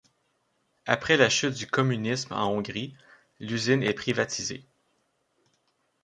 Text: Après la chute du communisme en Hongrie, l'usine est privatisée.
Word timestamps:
Après 0.87 1.15
la 1.15 1.29
chute 1.29 1.53
du 1.53 1.67
communisme 1.67 2.33
en 2.33 2.47
Hongrie, 2.47 2.95
l'usine 3.39 3.83
est 3.83 3.93
privatisée. 3.93 4.65